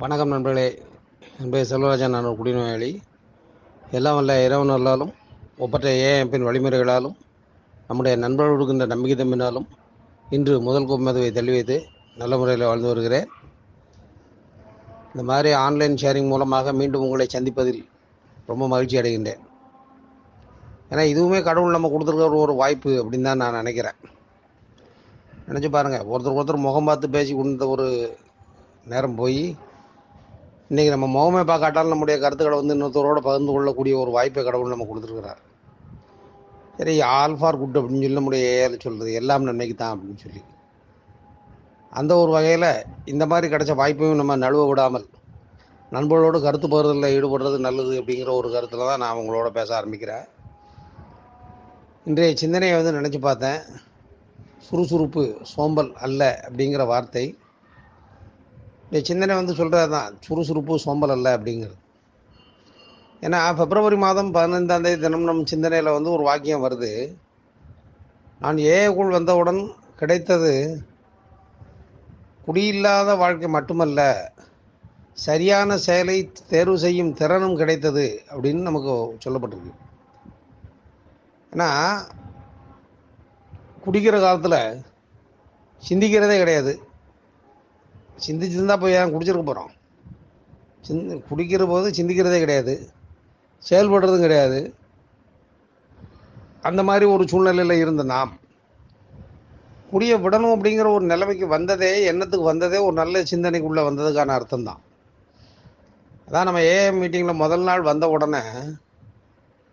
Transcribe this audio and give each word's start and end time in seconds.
வணக்கம் 0.00 0.30
நண்பர்களே. 0.32 0.66
என் 1.40 1.50
பேர் 1.52 1.68
செல்வராஜன் 1.70 2.12
நான் 2.14 2.26
ஒரு 2.28 2.36
குடிநோயாளி. 2.38 2.88
எல்லாம் 3.96 4.14
வல்ல 4.14 4.34
இறைவன் 4.44 4.72
அருளாலும் 4.74 5.10
ஒப்பற்ற 5.64 5.88
ஏஎம்பின் 6.04 6.46
வழிமுறைகளாலும் 6.48 7.16
நம்முடைய 7.88 8.16
நண்பர்கள் 8.22 8.54
கொடுக்கின்ற 8.54 8.86
நம்பிக்கை 8.92 9.16
தம்பினாலும் 9.16 9.66
இன்று 10.36 10.54
முதல் 10.60 10.86
கும்மதுவை 10.90 11.32
தள்ளி 11.38 11.52
வைத்து 11.56 11.76
நல்ல 12.16 12.36
முறையில் 12.38 12.64
வாழ்ந்து 12.68 12.90
வருகிறேன். 12.90 13.26
இந்த 15.12 15.24
மாதிரி 15.30 15.52
ஆன்லைன் 15.64 15.98
ஷேரிங் 16.02 16.30
மூலமாக 16.32 16.72
மீண்டும் 16.72 17.04
உங்களை 17.06 17.26
சந்திப்பதில் 17.34 17.82
ரொம்ப 18.46 18.68
மகிழ்ச்சி 18.68 19.00
அடைகின்றேன். 19.00 19.42
ஏன்னா 20.90 21.04
இதுவுமே 21.12 21.40
கடவுள் 21.42 21.76
நம்ம 21.76 21.90
கொடுத்துருக்க 21.94 22.44
ஒரு 22.46 22.54
வாய்ப்பு 22.62 22.94
அப்படின்னு 23.02 23.28
தான் 23.30 23.42
நான் 23.44 23.60
நினைக்கிறேன். 23.62 23.98
நினச்சி 25.48 25.70
பாருங்கள் 25.76 26.08
ஒருத்தர் 26.12 26.38
ஒருத்தர் 26.38 26.66
முகம் 26.68 26.90
பார்த்து 26.90 27.14
பேசி 27.18 27.34
கொண்ட 27.34 27.68
ஒரு 27.68 28.16
நேரம் 28.84 29.14
போய் 29.14 29.56
இன்றைக்கி 30.72 30.90
நம்ம 30.92 31.06
முகமே 31.14 31.40
பார்க்காட்டாலும் 31.48 31.92
நம்முடைய 31.92 32.16
கருத்துக்களை 32.20 32.58
வந்து 32.58 32.74
இன்னொருத்தரோட 32.74 33.18
பகிர்ந்து 33.26 33.52
கொள்ளக்கூடிய 33.54 33.94
ஒரு 34.02 34.10
வாய்ப்பை 34.14 34.42
கடவுள் 34.44 34.70
நம்ம 34.72 34.84
கொடுத்துருக்கிறார். 34.90 35.40
சரி 36.76 36.94
ஆல் 37.16 37.36
ஃபார் 37.40 37.58
குட் 37.62 37.76
அப்படின்னு 37.78 38.04
சொல்லி 38.04 38.18
நம்முடைய 38.18 38.44
ஏஆர் 38.52 38.76
சொல்கிறது 38.84 39.10
எல்லாம் 39.20 39.44
நன்மைக்கு 39.48 39.74
தான் 39.80 39.92
அப்படின்னு 39.94 40.22
சொல்லி. 40.24 40.42
அந்த 42.00 42.12
ஒரு 42.22 42.30
வகையில் 42.36 42.66
இந்த 43.12 43.26
மாதிரி 43.32 43.50
கிடைச்ச 43.54 43.74
வாய்ப்பையும் 43.82 44.20
நம்ம 44.20 44.36
நழுவ 44.44 44.64
விடாமல் 44.70 45.06
நண்பர்களோடு 45.96 46.40
கருத்து 46.46 46.72
பகிர்தலில் 46.74 47.14
ஈடுபடுறது 47.18 47.58
நல்லது 47.66 47.92
அப்படிங்கிற 48.00 48.32
ஒரு 48.40 48.50
கருத்தில் 48.54 48.88
தான் 48.92 49.04
நான் 49.04 49.20
உங்களோட 49.22 49.50
பேச 49.58 49.68
ஆரம்பிக்கிறேன். 49.80 50.26
இன்றைய 52.06 52.38
சிந்தனையை 52.44 52.76
வந்து 52.80 52.96
நினச்சி 53.00 53.22
பார்த்தேன். 53.28 53.60
சுறுசுறுப்பு 54.68 55.24
சோம்பல் 55.54 55.92
அல்ல 56.06 56.22
அப்படிங்கிற 56.48 56.86
வார்த்தை. 56.94 57.26
இந்த 58.92 59.00
சிந்தனை 59.08 59.34
வந்து 59.38 59.52
சொல்கிறது 59.58 59.90
தான் 59.94 60.16
சுறுசுறுப்பு 60.24 60.74
சோம்பல் 60.82 61.12
அல்ல 61.14 61.28
அப்படிங்கிறது. 61.36 61.76
ஏன்னா 63.26 63.38
பிப்ரவரி 63.60 63.96
மாதம் 64.04 64.30
பதினைந்தாம் 64.36 64.84
தேதி 64.86 64.98
தினம் 65.04 65.28
நம் 65.28 65.40
சிந்தனையில் 65.52 65.94
வந்து 65.94 66.10
ஒரு 66.16 66.24
வாக்கியம் 66.28 66.64
வருது. 66.64 66.90
நான் 68.42 68.58
ஏஐக்குள் 68.72 69.16
வந்தவுடன் 69.16 69.60
கிடைத்தது 70.00 70.52
குடியில்லாத 72.46 73.16
வாழ்க்கை 73.22 73.50
மட்டுமல்ல 73.56 74.00
சரியான 75.26 75.78
செயலை 75.86 76.18
தேர்வு 76.52 76.76
செய்யும் 76.84 77.16
திறனும் 77.22 77.58
கிடைத்தது 77.62 78.06
அப்படின்னு 78.32 78.68
நமக்கு 78.68 78.94
சொல்லப்பட்டிருக்கு. 79.24 79.74
ஏன்னா 81.52 81.70
குடிக்கிற 83.86 84.16
காலத்தில் 84.20 84.60
சிந்திக்கிறதே 85.82 86.38
கிடையாது. 86.40 86.74
சிந்திச்சிருந்தா 88.26 88.76
போய் 88.80 88.96
ஏன் 89.00 89.12
குடிச்சிருக்க 89.14 89.44
போகிறோம் 89.46 89.72
சிந்தி 90.86 91.16
குடிக்கிற 91.30 91.62
போது 91.66 91.88
சிந்திக்கிறதே 91.98 92.38
கிடையாது. 92.44 92.74
செயல்படுறதும் 93.62 94.24
கிடையாது. 94.24 94.60
அந்த 96.68 96.80
மாதிரி 96.88 97.04
ஒரு 97.14 97.24
சூழ்நிலையில் 97.28 97.82
இருந்த 97.82 98.02
நாம் 98.14 98.32
குடிய 99.92 100.12
விடணும் 100.24 100.54
அப்படிங்கிற 100.54 100.88
ஒரு 100.96 101.04
நிலைமைக்கு 101.04 101.46
வந்ததே 101.46 101.90
எண்ணத்துக்கு 102.10 102.46
வந்ததே 102.50 102.78
ஒரு 102.86 102.94
நல்ல 103.00 103.22
சிந்தனைக்குள்ளே 103.30 103.82
வந்ததுக்கான 103.88 104.34
அர்த்தம் 104.38 104.68
தான் 104.68 104.80
அதான் 106.26 106.46
நம்ம 106.48 106.60
ஏஎம் 106.74 106.98
மீட்டிங்கில் 107.00 107.42
முதல் 107.42 107.64
நாள் 107.68 107.88
வந்த 107.90 108.04
உடனே 108.08 108.42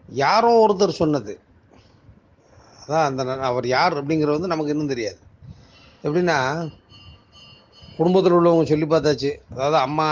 யாரோ 0.10 0.50
ஒருத்தர் 0.64 1.00
சொன்னது. 1.02 1.34
அதான் 2.82 3.06
அந்த 3.10 3.38
அவர் 3.50 3.68
யார் 3.68 3.98
அப்படிங்கிறது 4.00 4.38
வந்து 4.38 4.54
நமக்கு 4.54 4.74
இன்னும் 4.74 4.94
தெரியாது. 4.94 5.20
எப்படின்னா 6.04 6.38
குடும்பத்தில் 8.00 8.38
உள்ளவங்க 8.40 8.66
சொல்லி 8.72 8.88
பார்த்தாச்சு. 8.92 9.32
அதாவது 9.54 9.78
அம்மா 9.86 10.08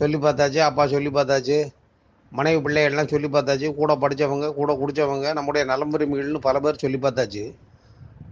சொல்லி 0.00 0.18
பார்த்தாச்சு 0.24 0.60
அப்பா 0.68 0.84
சொல்லி 0.94 1.10
பார்த்தாச்சு 1.16 1.58
மனைவி 2.32 2.58
பிள்ளைகள்லாம் 2.64 3.10
சொல்லி 3.12 3.28
பார்த்தாச்சு 3.34 3.68
கூட 3.80 3.92
படித்தவங்க 4.02 4.46
கூட 4.60 4.70
குடித்தவங்க 4.80 5.26
நம்முடைய 5.38 5.62
நலம்புரிமைகள்னு 5.72 6.40
பல 6.48 6.60
பேர் 6.64 6.82
சொல்லி 6.84 6.98
பார்த்தாச்சு. 7.04 7.44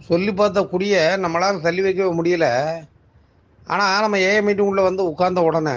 சொல்லி 0.08 0.32
பார்த்த 0.40 0.64
குடிய 0.72 0.94
நம்மளால் 1.24 1.64
தள்ளி 1.66 1.82
வைக்கவே 1.86 2.10
முடியல. 2.18 2.46
ஆனால் 3.72 4.02
நம்ம 4.04 4.18
ஏஐ 4.28 4.40
மீட்டிங் 4.46 4.70
உள்ளே 4.70 4.82
வந்து 4.88 5.02
உட்கார்ந்த 5.10 5.42
உடனே 5.48 5.76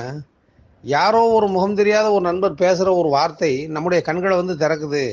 யாரோ 0.83 1.21
ஒரு 1.35 1.47
முகம் 1.55 1.77
தெரியாத 1.81 2.07
ஒரு 2.15 2.23
நண்பர் 2.29 2.61
பேசுகிற 2.63 2.89
ஒரு 3.01 3.09
வார்த்தை 3.17 3.51
நம்முடைய 3.75 3.99
கண்களை 4.07 4.35
வந்து 4.41 4.55
திறக்குது. 4.63 5.05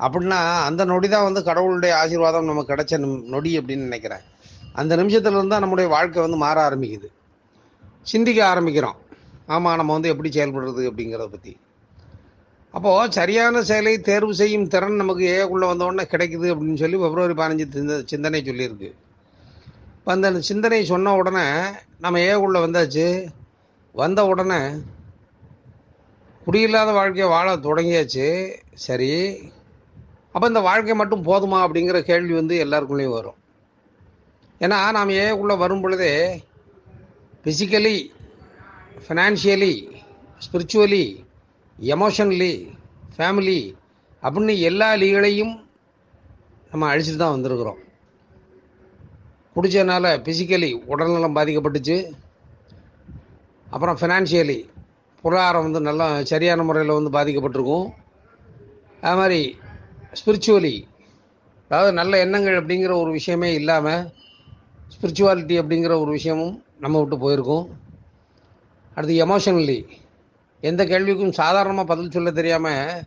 அப்படின்னா 0.00 0.40
அந்த 0.68 0.82
நொடி 0.90 1.08
தான் 1.14 1.26
வந்து 1.28 1.40
கடவுளுடைய 1.48 1.92
ஆசீர்வாதம் 2.02 2.50
நமக்கு 2.50 2.72
கிடைச்ச 2.72 2.94
நொடி 3.34 3.50
அப்படின்னு 3.60 3.88
நினைக்கிறேன். 3.88 4.24
அந்த 4.72 4.92
நிமிஷத்துலேருந்து 4.96 5.54
தான் 5.54 5.64
நம்முடைய 5.64 5.88
வாழ்க்கை 5.90 6.20
வந்து 6.22 6.36
மாற 6.36 6.56
ஆரம்பிக்குது. 6.68 7.08
சிந்திக்க 8.02 8.40
ஆரம்பிக்கிறோம். 8.52 8.98
ஆமாம் 9.46 9.76
நம்ம 9.76 9.92
வந்து 9.92 10.08
எப்படி 10.08 10.30
செயல்படுறது 10.36 10.82
அப்படிங்கிறத 10.90 11.28
பற்றி 11.30 11.52
அப்போது 12.74 13.12
சரியான 13.12 13.62
செயலை 13.62 13.92
தேர்வு 13.98 14.34
செய்யும் 14.34 14.68
திறன் 14.68 15.00
நமக்கு 15.02 15.24
ஏக்குள்ளே 15.36 15.66
வந்த 15.70 15.84
உடனே 15.84 16.04
கிடைக்குது 16.12 16.46
அப்படின்னு 16.52 16.82
சொல்லி 16.82 16.96
பிப்ரவரி 16.96 17.34
பதினஞ்சு 17.40 17.66
சிந்த 17.76 17.94
சிந்தனை 18.06 18.40
சொல்லியிருக்கு. 18.48 18.90
இப்போ 19.96 20.10
அந்த 20.12 20.40
சிந்தனை 20.40 20.84
சொன்ன 20.84 21.14
உடனே 21.16 21.44
நம்ம 22.04 22.18
ஏக்குள்ளே 22.18 22.60
வந்தாச்சு. 22.66 23.26
வந்த 23.92 24.26
உடனே 24.26 24.60
குடியில்லாத 26.46 26.92
வாழ்க்கையை 26.92 27.28
வாழ 27.28 27.56
தொடங்கியாச்சு. 27.56 28.28
சரி. 28.86 29.12
அப்போ 30.32 30.46
இந்த 30.46 30.60
வாழ்க்கை 30.60 30.94
மட்டும் 30.94 31.26
போதுமா 31.26 31.58
அப்படிங்கிற 31.66 32.00
கேள்வி 32.00 32.34
வந்து 32.34 32.56
எல்லாருக்குள்ளேயும் 32.64 33.18
வரும். 33.18 33.38
ஏன்னா 34.64 34.78
நாம் 34.96 35.10
ஏக்குள்ளே 35.24 35.54
வரும் 35.62 35.82
பொழுதே 35.84 36.12
physically 37.42 37.96
financially 39.04 39.74
spiritually 40.44 41.04
emotionally 41.94 42.52
family 43.14 43.60
அப்படின்னு 44.22 44.54
எல்லா 44.70 44.88
லீகளையும் 45.02 45.54
நம்ம 46.70 46.88
அழிச்சிட்டு 46.90 47.22
தான் 47.22 47.34
வந்திருக்கிறோம். 47.36 47.78
குடித்ததுனால 49.54 50.12
ஃபிசிக்கலி 50.24 50.70
உடல்நலம் 50.92 51.36
பாதிக்கப்பட்டுச்சு. 51.38 51.96
அப்புறம் 53.74 53.98
ஃபினான்ஷியலி 54.00 54.58
பொருளாதாரம் 55.24 55.66
வந்து 55.66 55.80
நல்லா 55.88 56.06
சரியான 56.32 56.62
முறையில் 56.68 56.98
வந்து 56.98 57.16
பாதிக்கப்பட்டிருக்கும். 57.16 57.88
அது 59.06 59.18
மாதிரி 59.20 59.40
ஸ்பிரிச்சுவலி 60.20 60.76
அதாவது 61.70 61.90
நல்ல 61.98 62.12
எண்ணங்கள் 62.24 62.60
அப்படிங்கிற 62.60 62.92
ஒரு 63.02 63.10
விஷயமே 63.18 63.50
இல்லாமல் 63.60 64.06
ஸ்பிரிச்சுவாலிட்டி 64.94 65.56
அப்படிங்கிற 65.62 65.94
ஒரு 66.02 66.10
விஷயமும் 66.18 66.54
நம்ம 66.84 66.98
விட்டு 67.00 67.16
போயிருக்கோம். 67.24 67.66
அடுத்து 68.94 69.14
எமோஷனலி 69.26 69.78
எந்த 70.68 70.82
கேள்விக்கும் 70.84 71.38
சாதாரணமாக 71.40 71.90
பதில் 71.90 72.14
சொல்ல 72.14 72.30
தெரியாமல் 72.38 73.02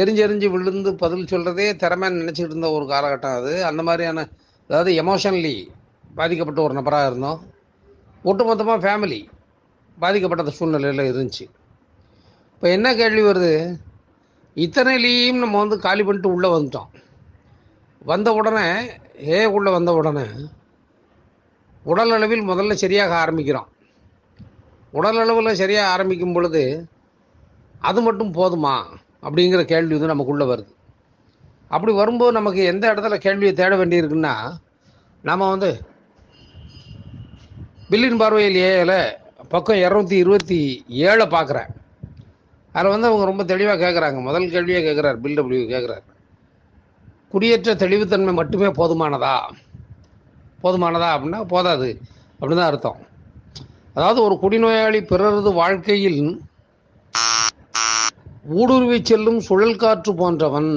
எரிஞ்செறிஞ்சு 0.00 0.48
விழுந்து 0.54 0.90
பதில் 1.02 1.28
சொல்கிறதே 1.30 1.66
திறமைன்னு 1.82 2.20
நினச்சிக்கிட்டு 2.22 2.54
இருந்த 2.54 2.70
ஒரு 2.76 2.84
காலகட்டம் 2.92 3.36
அது. 3.38 3.52
அந்த 3.70 3.82
மாதிரியான 3.88 4.24
அதாவது 4.70 4.92
எமோஷனலி 5.02 5.54
பாதிக்கப்பட்ட 6.18 6.60
ஒரு 6.66 6.74
நபராக 6.78 7.08
இருந்தோம். 7.10 7.40
ஒட்டுமொத்தமாக 8.24 8.82
ஃபேமிலி 8.84 9.20
பாதிக்கப்பட்ட 9.98 10.56
சூழ்நிலையில் 10.58 11.08
இருந்துச்சு. 11.10 11.46
இப்போ 12.54 12.66
என்ன 12.76 12.88
கேள்வி 13.00 13.22
வருது? 13.22 13.52
இத்தனைலேயும் 14.56 15.42
நம்ம 15.42 15.58
வந்து 15.58 15.76
காலி 15.86 16.02
பண்ணிட்டு 16.02 16.34
உள்ளே 16.36 16.48
வந்துட்டோம். 16.54 16.90
வந்த 18.10 18.28
உடனே 18.38 18.66
ஏ 19.28 19.38
உள்ளே 19.56 19.70
வந்த 19.76 19.90
உடனே 20.00 20.24
உடல் 21.84 22.10
அளவில் 22.10 22.48
முதல்ல 22.48 22.72
சரியாக 22.72 23.12
ஆரம்பிக்கிறோம். 23.24 23.68
உடல் 24.90 25.18
அளவில் 25.18 25.54
சரியாக 25.54 25.88
ஆரம்பிக்கும் 25.88 26.32
பொழுது 26.32 26.88
அது 27.78 28.02
மட்டும் 28.02 28.34
போதுமா? 28.34 28.74
அப்படிங்கிற 29.22 29.62
கேள்வி 29.64 29.94
வந்து 29.94 30.06
நமக்குள்ளே 30.06 30.44
வருது. 30.44 30.72
அப்படி 31.68 31.92
வரும்போது 31.92 32.32
நமக்கு 32.32 32.64
எந்த 32.64 32.94
இடத்துல 32.94 33.14
கேள்வியை 33.14 33.54
தேட 33.54 33.76
வேண்டியிருக்குன்னா 33.76 34.34
நாம் 35.22 35.38
வந்து 35.38 35.80
பில்லின் 37.90 38.16
பார்வையில் 38.16 38.58
ஏல 38.70 38.92
பக்கம் 39.48 39.76
இரநூத்தி 39.76 40.12
இருபத்தி 40.12 40.84
ஏழை 40.88 41.26
பார்க்குறேன் 41.26 41.70
அதில் 42.72 42.90
வந்து 42.90 43.06
அவங்க 43.06 43.24
ரொம்ப 43.24 43.44
தெளிவாக 43.44 43.78
கேட்குறாங்க 43.84 44.20
முதல் 44.20 44.50
கேள்வியாக 44.50 44.86
கேட்குறாரு 44.86 45.16
பில் 45.16 45.34
டபிள்யூ 45.34 45.62
கேட்குறாரு 45.68 46.04
குடியேற்ற 47.28 47.74
தெளிவுத்தன்மை 47.74 48.32
மட்டுமே 48.32 48.66
போதுமானதா? 48.66 49.34
போதுமானதா 50.62 51.08
அப்படின்னா 51.14 51.40
போதாது 51.54 51.88
அப்படின்னு 52.40 52.60
தான் 52.60 52.70
அர்த்தம். 52.70 53.00
அதாவது 53.94 54.20
ஒரு 54.22 54.34
குடிநோயாளி 54.42 55.00
பிறரது 55.10 55.52
வாழ்க்கையில் 55.52 56.20
ஊடுருவி 58.58 58.98
செல்லும் 59.02 59.40
சுழல் 59.40 59.80
காற்று 59.82 60.12
போன்றவன் 60.14 60.72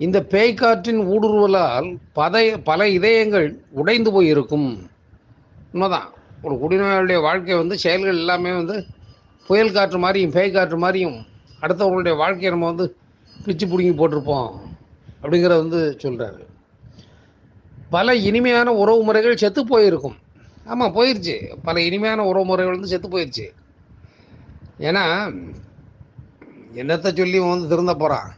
இந்த 0.00 0.18
பேய்க்காற்றின் 0.32 1.00
ஊடுருவலால் 1.14 1.88
பத 2.18 2.42
பல 2.68 2.80
இதயங்கள் 2.88 3.48
உடைந்து 3.80 4.10
போயிருக்கும். 4.12 4.68
உண்மைதான். 5.72 6.08
ஒரு 6.42 6.54
குடிநோயாளுடைய 6.62 7.18
வாழ்க்கை 7.22 7.54
வந்து 7.56 7.76
செயல்கள் 7.78 8.20
எல்லாமே 8.24 8.50
வந்து 8.52 8.76
புயல் 9.50 9.72
காற்று 9.72 9.98
மாதிரியும் 9.98 10.34
பேய் 10.36 10.54
காற்று 10.56 10.78
மாதிரியும் 10.78 11.16
அடுத்தவங்களுடைய 11.62 12.14
வாழ்க்கையை 12.22 12.50
நம்ம 12.54 12.66
வந்து 12.72 12.86
பிச்சு 13.46 13.64
பிடுங்கி 13.66 13.94
போட்டிருப்போம் 14.00 14.50
அப்படிங்கிறத 15.22 15.58
வந்து 15.64 15.80
சொல்கிறாரு 16.02 16.40
பல 17.90 18.14
இனிமையான 18.28 18.68
உறவு 18.82 19.00
முறைகள் 19.08 19.40
செத்து 19.42 19.60
போயிருக்கும். 19.64 20.16
ஆமாம் 20.70 20.94
போயிடுச்சு 20.96 21.36
பல 21.66 21.76
இனிமையான 21.88 22.24
உறவு 22.30 22.46
முறைகள் 22.50 22.76
வந்து 22.76 22.92
செத்து 22.92 23.08
போயிடுச்சு 23.08 23.46
ஏன்னா 24.88 25.04
என்னத்தை 26.80 27.10
சொல்லி 27.20 27.38
இவன் 27.40 27.52
வந்து 27.54 27.70
திருந்த 27.72 27.94
போகிறான் 27.94 28.28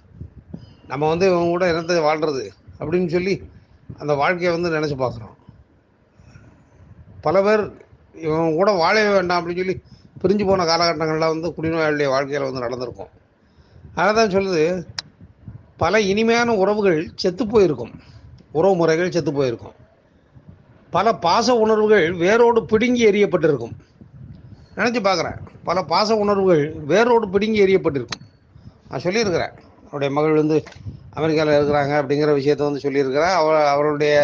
நம்ம 0.91 1.09
வந்து 1.09 1.27
இவன் 1.31 1.53
கூட 1.55 1.65
என்னத்தை 1.73 1.97
வாழ்கிறது 2.09 2.45
அப்படின்னு 2.81 3.11
சொல்லி 3.17 3.35
அந்த 4.01 4.13
வாழ்க்கையை 4.21 4.51
வந்து 4.55 4.75
நினச்சி 4.77 4.97
பார்க்குறோம். 5.03 5.35
பல 7.27 7.43
பேர் 7.43 7.63
இவன் 8.27 8.57
கூட 8.59 8.71
வாழவே 8.83 9.11
வேண்டாம் 9.17 9.41
அப்படின்னு 9.41 9.63
சொல்லி 9.63 9.77
பிரிஞ்சு 10.23 10.45
போன 10.47 10.65
காலகட்டங்கள்லாம் 10.71 11.35
வந்து 11.35 11.49
குடிநோயாளிய 11.57 12.09
வாழ்க்கையில் 12.15 12.47
வந்து 12.49 12.65
நடந்திருக்கும். 12.67 13.11
அதனால 13.95 14.15
தான் 14.19 14.35
சொல்லுது 14.37 14.65
பல 15.77 16.01
இனிமையான 16.13 16.55
உறவுகள் 16.63 16.99
செத்து 17.23 17.45
போயிருக்கும். 17.47 17.93
உறவு 18.53 18.75
முறைகள் 18.77 19.15
செத்து 19.15 19.33
போயிருக்கும். 19.33 19.77
பல 20.91 21.13
பாச 21.27 21.49
உணர்வுகள் 21.65 22.07
வேரோடு 22.23 22.61
பிடுங்கி 22.65 23.03
எறியப்பட்டிருக்கும். 23.11 23.75
நினச்சி 24.77 25.01
பார்க்குறேன் 25.07 25.39
பல 25.69 25.81
பாச 25.93 26.17
உணர்வுகள் 26.25 26.65
வேரோடு 26.93 27.27
பிடுங்கி 27.29 27.61
எறியப்பட்டிருக்கும். 27.65 28.25
நான் 28.89 29.05
சொல்லியிருக்கிறேன். 29.07 29.55
அவருடைய 29.85 30.11
மகள் 30.17 30.41
வந்து 30.41 30.57
அமெரிக்காவில் 31.19 31.57
இருக்கிறாங்க 31.59 31.95
அப்படிங்கிற 32.01 32.33
விஷயத்த 32.39 32.69
வந்து 32.69 32.85
சொல்லியிருக்கிறேன் 32.85 33.35
அவர் 33.41 33.67
அவருடைய 33.75 34.17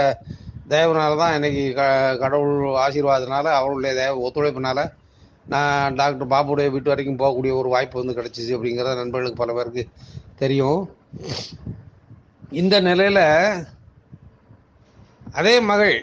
தயவுனால 0.68 1.16
தான் 1.22 1.34
இன்னைக்கு 1.34 1.64
க 1.78 1.82
கடவுள் 2.22 2.54
ஆசீர்வாதத்தினால 2.84 3.46
அவருடைய 3.58 3.92
தயவு 4.00 4.24
ஒத்துழைப்புனால 4.26 4.82
நான் 5.52 5.94
டாக்டர் 5.94 6.30
பாபுடைய 6.32 6.68
வீட்டு 6.70 6.92
வரைக்கும் 6.92 7.18
போகக்கூடிய 7.18 7.52
ஒரு 7.60 7.68
வாய்ப்பு 7.74 8.00
வந்து 8.02 8.16
கிடச்சிச்சு 8.18 8.56
அப்படிங்கிறத 8.56 8.94
நண்பர்களுக்கு 9.02 9.42
பல 9.42 9.52
பேருக்கு 9.52 9.82
தெரியும். 10.42 10.80
இந்த 12.62 12.80
நிலையில் 12.80 13.22
அதே 15.40 15.54
மகள் 15.70 15.96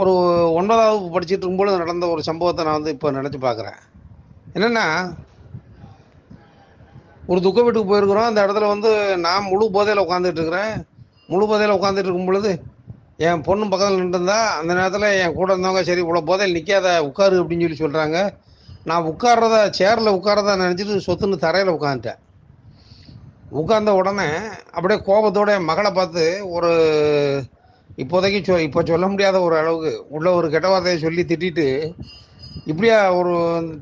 ஒரு 0.00 0.12
ஒன்பதாவது 0.58 1.12
படிச்சுட்டு 1.14 1.44
இருக்கும்போது 1.44 1.82
நடந்த 1.82 2.06
ஒரு 2.14 2.22
சம்பவத்தை 2.28 2.64
நான் 2.66 2.78
வந்து 2.78 2.94
இப்போ 2.94 3.10
நினச்சி 3.16 3.38
பார்க்குறேன் 3.46 3.78
என்னென்னா 4.56 4.86
ஒரு 7.30 7.40
துக்க 7.44 7.58
வீட்டுக்கு 7.62 7.90
போயிருக்கிறோம். 7.90 8.28
அந்த 8.30 8.40
இடத்துல 8.46 8.68
வந்து 8.72 8.90
நான் 9.26 9.48
முழு 9.50 9.66
போதையில் 9.76 10.02
உட்காந்துட்டு 10.04 10.40
இருக்கிறேன். 10.40 10.72
முழு 11.32 11.44
போதையில் 11.50 11.76
உட்காந்துட்டு 11.76 12.08
இருக்கும் 12.08 12.30
பொழுது 12.30 12.50
என் 13.26 13.44
பொண்ணு 13.46 13.64
பக்கத்தில் 13.72 14.00
நின்றுருந்தா 14.00 14.38
அந்த 14.58 14.70
நேரத்தில் 14.78 15.08
என் 15.22 15.36
கூட 15.36 15.48
இருந்தவங்க 15.52 15.82
சரி 15.88 16.02
இவ்வளோ 16.04 16.22
போதையில் 16.30 16.56
நிற்காத 16.56 16.88
உட்காரு 17.08 17.36
அப்படின்னு 17.42 17.64
சொல்லி 17.66 17.82
சொல்கிறாங்க 17.82 18.18
நான் 18.90 19.08
உட்கார்றத 19.10 19.56
சேரில் 19.78 20.16
உட்காரதா 20.18 20.54
நினச்சிட்டு 20.62 21.04
சொத்துன்னு 21.06 21.44
தரையில் 21.44 21.76
உட்காந்துட்டேன் 21.76 22.20
உட்கார்ந்த 23.60 23.92
உடனே 24.00 24.28
அப்படியே 24.74 24.98
கோபத்தோட 25.08 25.50
என் 25.58 25.70
மகளை 25.70 25.90
பார்த்து 25.90 26.24
ஒரு 26.56 26.72
இப்போதைக்கு 27.98 28.38
சொ 28.42 28.54
இப்போ 28.60 28.82
சொல்ல 28.82 29.06
முடியாத 29.08 29.40
ஒரு 29.40 29.56
அளவுக்கு 29.58 30.06
உள்ள 30.08 30.28
ஒரு 30.34 30.50
கெட்ட 30.50 30.68
வார்த்தையை 30.68 30.98
சொல்லி 30.98 31.22
திட்டிட்டு 31.22 31.66
இப்படியா 32.66 33.14
ஒரு 33.14 33.32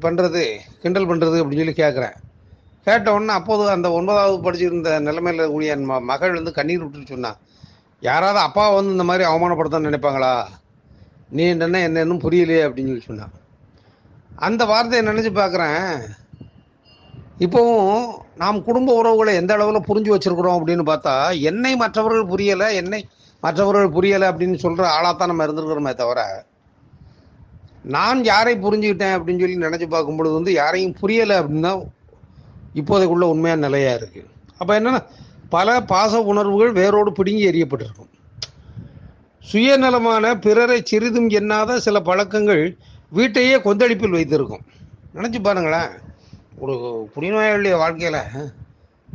பண்ணுறது 0.02 0.42
கிண்டல் 0.82 1.08
பண்ணுறது 1.10 1.40
அப்படின்னு 1.40 1.62
சொல்லி 1.62 1.76
கேட்குறேன் 1.76 2.16
கேட்ட 2.86 3.12
உடனே 3.12 3.32
அப்போது 3.32 3.70
அந்த 3.70 3.88
ஒன்பதாவது 3.92 4.38
படிச்சிருந்த 4.46 5.00
நிலைமையில் 5.00 5.50
கூடிய 5.50 5.72
என் 5.72 5.88
ம 5.90 6.00
மகள் 6.02 6.36
வந்து 6.36 6.52
கண்ணீர் 6.52 6.82
விட்டுட்டு 6.82 7.12
சொன்னான் 7.12 7.38
யாராவது 8.02 8.38
அப்பாவை 8.38 8.74
வந்து 8.74 8.92
இந்த 8.92 9.02
மாதிரி 9.02 9.24
அவமானப்படுத்தணும்னு 9.24 9.90
நினைப்பாங்களா? 9.90 10.32
நீ 11.30 11.42
என்ன 11.56 11.80
என்ன 11.80 12.00
இன்னும் 12.00 12.24
புரியலையே 12.24 12.62
அப்படின்னு 12.66 12.92
சொல்லி 12.92 13.00
சொன்னான் 13.02 13.34
அந்த 14.38 14.64
வார்த்தையை 14.64 15.02
நினச்சி 15.06 15.32
பார்க்குறேன் 15.32 15.80
இப்போவும் 17.40 18.02
நாம் 18.36 18.64
குடும்ப 18.64 18.94
உறவுகளை 18.94 19.34
எந்த 19.34 19.52
அளவில் 19.54 19.86
புரிஞ்சு 19.88 20.10
வச்சிருக்கிறோம் 20.12 20.58
அப்படின்னு 20.58 20.84
பார்த்தா 20.86 21.14
என்னை 21.50 21.76
மற்றவர்கள் 21.76 22.30
புரியலை 22.30 22.68
என்னை 22.74 23.00
மற்றவர்கள் 23.42 23.94
புரியலை 23.96 24.26
அப்படின்னு 24.32 24.58
சொல்கிற 24.64 24.84
ஆளாக 24.96 25.14
தான் 25.14 25.30
நம்ம 25.30 25.46
இருந்திருக்கிறோமே 25.46 25.92
தவிர 25.94 26.20
நான் 27.94 28.20
யாரை 28.24 28.54
புரிஞ்சுக்கிட்டேன் 28.64 29.16
அப்படின்னு 29.16 29.42
சொல்லி 29.44 29.64
நினச்சி 29.66 29.86
பார்க்கும் 29.94 30.18
பொழுது 30.18 30.34
வந்து 30.38 30.52
யாரையும் 30.60 30.96
புரியலை 31.00 31.36
அப்படின்னு 31.40 31.66
தான் 31.68 31.82
இப்போதைக்குள்ள 32.80 33.26
உண்மையான 33.34 33.62
நிலையாக 33.66 33.98
இருக்குது 34.00 34.30
அப்போ 34.60 34.72
என்னென்னா 34.78 35.00
பல 35.54 35.68
பாச 35.92 36.12
உணர்வுகள் 36.32 36.70
வேரோடு 36.78 37.10
பிடுங்கி 37.12 37.42
எறியப்பட்டிருக்கும். 37.50 38.10
சுயநலமான 39.44 40.24
பிறரை 40.44 40.78
சிறிதும் 40.90 41.28
எண்ணாத 41.38 41.76
சில 41.86 41.96
பழக்கங்கள் 42.08 42.62
வீட்டையே 43.12 43.56
கொந்தளிப்பில் 43.66 44.16
வைத்திருக்கும். 44.16 44.64
நினச்சி 45.16 45.38
பாருங்களேன் 45.40 45.92
ஒரு 46.62 46.74
குடிநோயாளிய 47.14 47.74
வாழ்க்கையில் 47.82 48.20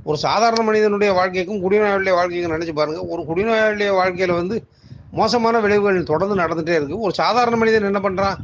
ஒரு 0.08 0.18
சாதாரண 0.26 0.62
மனிதனுடைய 0.68 1.12
வாழ்க்கைக்கும் 1.18 1.62
குடிநோயாளிய 1.64 2.14
வாழ்க்கைக்கும் 2.18 2.54
நினச்சி 2.56 2.74
பாருங்கள் 2.80 3.08
ஒரு 3.14 3.22
குடிநோயாளிய 3.30 3.90
வாழ்க்கையில் 4.00 4.40
வந்து 4.40 4.56
மோசமான 5.20 5.60
விளைவுகள் 5.64 6.10
தொடர்ந்து 6.12 6.36
நடந்துகிட்டே 6.42 6.76
இருக்குது 6.78 7.04
ஒரு 7.06 7.14
சாதாரண 7.22 7.56
மனிதன் 7.62 7.90
என்ன 7.92 8.02
பண்ணுறான் 8.06 8.38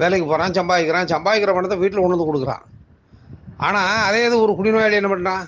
வேலைக்கு 0.00 0.26
போகிறான் 0.30 0.56
சம்பாதிக்கிறான். 0.58 1.08
சம்பாதிக்கிற 1.12 1.52
பணத்தை 1.56 1.76
வீட்டில் 1.82 2.02
கொண்டு 2.02 2.16
வந்து 2.16 2.28
கொடுக்குறான். 2.30 2.64
ஆனால் 3.66 4.02
அதே 4.08 4.20
இது 4.26 4.36
ஒரு 4.44 4.52
குடிநோயாளி 4.58 4.98
என்ன 5.00 5.10
பண்ணுறான் 5.12 5.44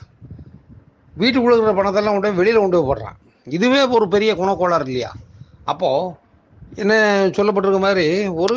வீட்டுக்கு 1.20 1.44
கொடுக்குற 1.46 1.75
பணத்தெல்லாம் 1.78 2.14
கொண்டு 2.14 2.28
போய் 2.28 2.40
வெளியில் 2.40 2.62
கொண்டு 2.62 2.76
போய் 2.78 2.88
போடுறான். 2.90 3.16
இதுவே 3.46 3.81
ஒரு 3.96 4.06
பெரிய 4.14 4.31
குணக்கோளாறு 4.40 4.87
இல்லையா? 4.88 5.11
அப்போது 5.73 6.12
என்ன 6.82 6.94
சொல்லப்பட்டிருக்க 7.37 7.81
மாதிரி 7.87 8.06
ஒரு 8.43 8.56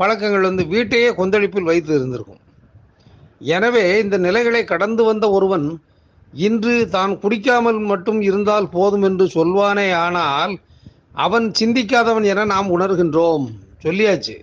பழக்கங்கள் 0.00 0.48
வந்து 0.50 0.64
வீட்டையே 0.74 1.10
கொந்தளிப்பில் 1.18 1.68
வைத்து 1.70 1.92
இருந்திருக்கும் 1.98 2.42
எனவே 3.56 3.84
இந்த 4.04 4.16
நிலைகளை 4.26 4.62
கடந்து 4.72 5.02
வந்த 5.10 5.26
ஒருவன் 5.36 5.66
இன்று 6.36 6.88
தான் 6.90 7.12
குடிக்காமல் 7.18 7.78
மட்டும் 7.78 8.20
இருந்தால் 8.20 8.68
போதும் 8.68 9.02
என்று 9.02 9.26
சொல்வானே 9.26 9.88
ஆனால் 9.94 10.54
அவன் 11.12 11.46
சிந்திக்காதவன் 11.60 12.24
என 12.24 12.44
நாம் 12.44 12.72
உணர்கின்றோம். 12.76 13.46
சொல்லியாச்சு. 13.84 14.36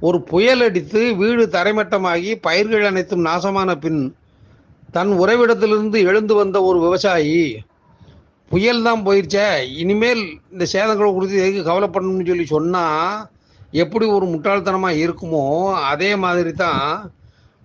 ஒரு 0.00 0.18
புயல் 0.20 0.60
அடித்து 0.60 1.02
வீடு 1.14 1.44
தரைமட்டமாகி 1.46 2.32
பயிர்கள் 2.40 2.86
அனைத்தும் 2.86 3.26
நாசமான 3.26 3.70
பின் 3.74 4.00
தன் 4.92 5.12
உறைவிடத்திலிருந்து 5.12 5.98
எழுந்து 6.04 6.34
வந்த 6.34 6.62
ஒரு 6.62 6.78
விவசாயி 6.80 7.40
புயல் 8.50 8.82
தான் 8.82 9.04
போயிடுச்சே 9.06 9.46
இனிமேல் 9.76 10.22
இந்த 10.52 10.64
சேதங்களை 10.72 11.08
குறித்து 11.12 11.42
எதுக்கு 11.42 11.62
கவலைப்படணும்னு 11.62 12.28
சொல்லி 12.28 12.44
சொன்னால் 12.44 13.24
எப்படி 13.72 14.06
ஒரு 14.06 14.26
முட்டாள்தனமாக 14.26 15.00
இருக்குமோ 15.04 15.44
அதே 15.74 16.16
மாதிரி 16.16 16.52
தான் 16.54 16.84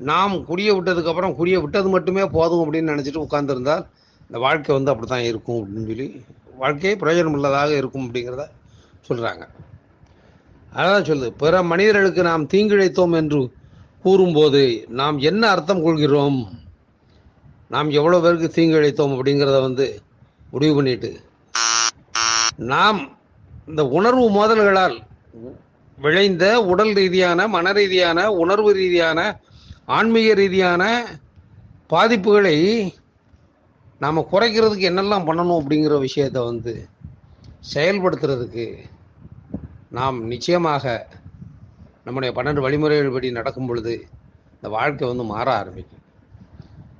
நாம் 0.01 0.35
குடிய 0.47 0.69
விட்டதுக்கப்புறம் 0.75 1.35
குடிய 1.37 1.55
விட்டது 1.61 1.89
மட்டுமே 1.89 2.23
போதும் 2.29 2.63
அப்படின்னு 2.63 2.91
நினச்சிட்டு 2.93 3.25
உட்காந்துருந்தால் 3.25 3.83
இந்த 4.29 4.39
வாழ்க்கை 4.39 4.71
வந்து 4.73 4.91
அப்படி 4.91 5.07
தான் 5.07 5.27
இருக்கும் 5.29 5.59
அப்படின்னு 5.59 5.89
சொல்லி 5.91 6.07
வாழ்க்கையே 6.57 6.93
பிரயோஜனம் 7.01 7.35
உள்ளதாக 7.35 7.71
இருக்கும் 7.77 8.05
அப்படிங்கிறத 8.05 8.43
சொல்கிறாங்க 9.07 9.43
அதான் 10.73 11.07
சொல்லுது 11.07 11.31
பிற 11.37 11.63
மனிதர்களுக்கு 11.63 12.21
நாம் 12.23 12.49
தீங்கிழைத்தோம் 12.53 13.15
என்று 13.15 13.41
கூறும்போது 14.01 14.61
நாம் 14.93 15.17
என்ன 15.21 15.43
அர்த்தம் 15.49 15.83
கொள்கிறோம்? 15.83 16.37
நாம் 17.69 17.89
எவ்வளோ 17.91 18.19
பேருக்கு 18.19 18.49
தீங்கிழைத்தோம் 18.55 19.13
அப்படிங்கிறத 19.15 19.57
வந்து 19.61 19.85
முடிவு 20.49 20.73
பண்ணிட்டு 20.75 21.11
நாம் 22.71 22.99
இந்த 23.67 23.81
உணர்வு 23.91 24.25
மோதல்களால் 24.29 24.97
விளைந்த 25.97 26.45
உடல் 26.67 26.93
ரீதியான 26.93 27.47
மன 27.47 27.71
ரீதியான 27.71 28.19
உணர்வு 28.37 28.71
ரீதியான 28.73 29.19
ஆன்மீக 29.87 30.33
ரீதியான 30.33 30.83
பாதிப்புகளை 31.93 32.57
நாம் 33.99 34.29
குறைக்கிறதுக்கு 34.31 34.85
என்னெல்லாம் 34.91 35.25
பண்ணணும் 35.27 35.59
அப்படிங்கிற 35.61 35.95
விஷயத்த 36.07 36.39
வந்து 36.43 36.73
செயல்படுத்துறதுக்கு 37.73 38.65
நாம் 39.89 40.17
நிச்சயமாக 40.25 40.85
நம்முடைய 42.05 42.29
பன்னெண்டு 42.37 42.63
வழிமுறைகள் 42.65 43.15
படி 43.15 43.31
நடக்கும் 43.31 43.67
பொழுது 43.67 43.93
இந்த 44.55 44.69
வாழ்க்கை 44.69 45.07
வந்து 45.07 45.23
மாற 45.23 45.47
ஆரம்பிக்கும். 45.55 46.03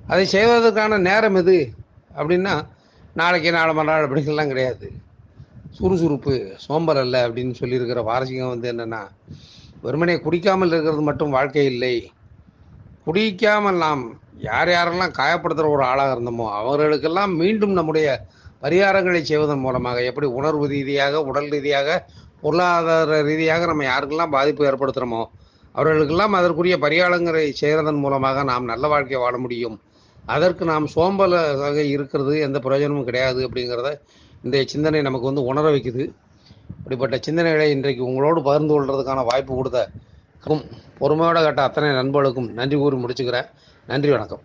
அதை 0.06 0.24
செய்வதற்கான 0.26 0.98
நேரம் 1.08 1.34
எது 1.34 1.56
அப்படின்னா 2.16 2.54
நாளைக்கு 3.14 3.50
நாலு 3.58 3.72
மணி 3.74 3.90
நாள் 3.90 4.06
அப்படிங்கலாம் 4.06 4.52
கிடையாது. 4.52 4.86
சுறுசுறுப்பு 5.78 6.34
சோம்பல் 6.66 7.00
அல்ல 7.02 7.28
அப்படின்னு 7.28 7.54
சொல்லியிருக்கிற 7.60 8.02
வாரசிகம் 8.10 8.52
வந்து 8.54 8.68
என்னென்னா 8.72 9.02
வெறுமனே 9.82 10.16
குடிக்காமல் 10.16 10.72
இருக்கிறது 10.74 11.02
மட்டும் 11.02 11.34
வாழ்க்கை 11.36 11.64
இல்லை. 11.66 11.94
குடிக்காமல் 13.06 13.80
நாம் 13.84 14.02
யார் 14.48 14.70
யாரெல்லாம் 14.74 15.14
காயப்படுத்துகிற 15.18 15.70
ஒரு 15.76 15.84
ஆளாக 15.90 16.14
இருந்தோமோ 16.14 16.46
அவர்களுக்கெல்லாம் 16.58 17.32
மீண்டும் 17.40 17.74
நம்முடைய 17.78 18.08
பரிகாரங்களை 18.64 19.20
செய்வதன் 19.30 19.64
மூலமாக 19.64 20.02
எப்படி 20.10 20.26
உணர்வு 20.38 20.66
ரீதியாக 20.72 21.22
உடல் 21.30 21.48
ரீதியாக 21.54 21.88
பொருளாதார 22.42 23.18
ரீதியாக 23.28 23.66
நம்ம 23.70 23.84
யாருக்கெல்லாம் 23.84 24.34
பாதிப்பு 24.36 24.68
ஏற்படுத்துகிறோமோ 24.70 25.22
அவர்களுக்கெல்லாம் 25.74 26.36
அதற்குரிய 26.38 26.76
பரிகாரங்களை 26.84 27.42
செய்கிறதன் 27.60 28.00
மூலமாக 28.04 28.44
நாம் 28.50 28.70
நல்ல 28.72 28.84
வாழ்க்கையை 28.92 29.20
வாழ 29.24 29.36
முடியும். 29.44 29.76
அதற்கு 30.24 30.64
நாம் 30.72 30.86
சோம்பலாக 30.94 31.78
இருக்கிறது 31.94 32.34
எந்த 32.46 32.58
பிரயோஜனமும் 32.64 33.08
கிடையாது 33.08 33.40
அப்படிங்கிறத 33.46 33.90
இந்த 34.44 34.62
சிந்தனை 34.72 35.00
நமக்கு 35.08 35.30
வந்து 35.30 35.44
உணர 35.50 35.64
வைக்குது. 35.74 36.04
இப்படிப்பட்ட 36.78 37.16
சிந்தனைகளை 37.26 37.68
இன்றைக்கு 37.76 38.02
உங்களோடு 38.10 38.40
பகிர்ந்து 38.48 38.72
கொள்றதுக்கான 38.74 39.24
வாய்ப்பு 39.30 39.52
கொடுத்த 39.54 39.80
பொறுமையோட 41.00 41.42
கேட்ட 41.42 41.62
அத்தனை 41.62 41.90
நண்பர்களுக்கும் 41.92 42.52
நன்றி 42.52 42.76
கூறி 42.76 42.96
முடிச்சுக்கிறேன். 42.96 43.48
நன்றி 43.86 44.10
வணக்கம். 44.10 44.40